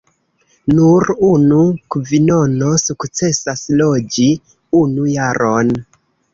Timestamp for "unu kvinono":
1.27-2.73